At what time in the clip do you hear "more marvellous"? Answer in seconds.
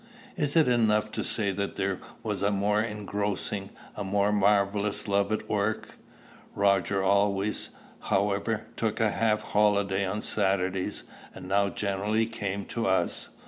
4.03-5.07